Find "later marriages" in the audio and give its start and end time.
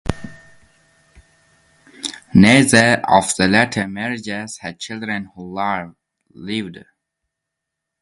3.47-4.57